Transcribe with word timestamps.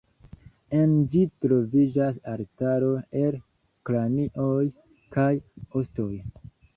En 0.77 0.93
ĝi 1.15 1.19
troviĝas 1.45 2.15
altaro 2.31 2.89
el 3.21 3.37
kranioj 3.89 4.65
kaj 5.17 5.27
ostoj. 5.81 6.11